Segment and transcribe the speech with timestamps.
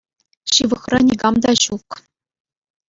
[0.53, 1.89] Ҫывӑхра никам та ҫук.